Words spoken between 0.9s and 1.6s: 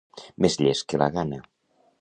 que la gana.